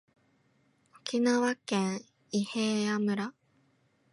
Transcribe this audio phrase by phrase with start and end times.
[0.97, 2.01] 沖縄県
[2.31, 3.35] 伊平屋村